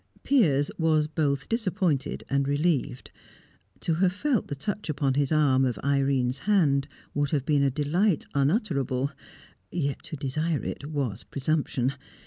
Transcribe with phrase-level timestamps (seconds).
[0.23, 3.11] Piers was both disappointed and relieved.
[3.81, 7.69] To have felt the touch upon his arm of Irene's hand would have been a
[7.69, 9.11] delight unutterable,
[9.69, 11.93] yet to desire it was presumption.